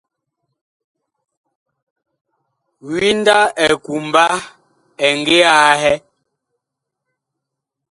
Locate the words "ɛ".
3.63-3.65, 5.03-5.07